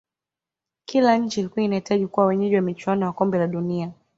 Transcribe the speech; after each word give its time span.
Kila 0.85 1.17
nchi 1.17 1.39
ilikuwa 1.39 1.65
inahitaji 1.65 2.07
kuwa 2.07 2.25
wenyeji 2.25 2.55
wa 2.55 2.61
michuano 2.61 3.05
ya 3.05 3.11
kombe 3.11 3.37
la 3.37 3.47
dunia 3.47 3.91